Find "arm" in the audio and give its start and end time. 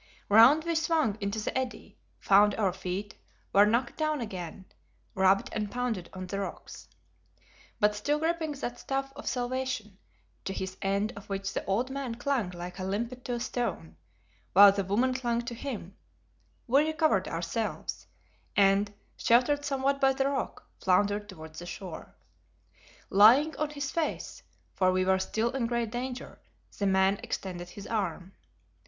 27.85-28.33